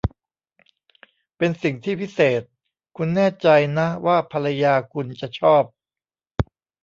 [1.37, 2.41] เป็นสิ่งที่พิเศษ
[2.95, 5.63] คุณแน่ใจนะว่าภรรยาคุณจะชอบ